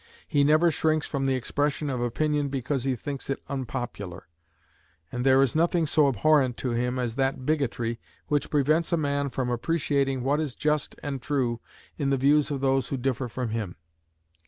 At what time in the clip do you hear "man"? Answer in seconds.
8.97-9.29